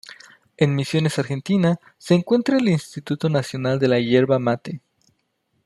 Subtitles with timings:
[0.57, 4.81] En Misiones Argentina se encuentra el Instituto Nacional de la Yerba Mate.